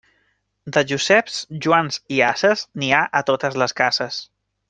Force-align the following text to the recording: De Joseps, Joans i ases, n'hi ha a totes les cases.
De 0.77 0.81
Joseps, 0.91 1.35
Joans 1.65 2.01
i 2.17 2.23
ases, 2.29 2.65
n'hi 2.83 2.91
ha 3.01 3.05
a 3.21 3.23
totes 3.31 3.61
les 3.65 3.79
cases. 3.85 4.21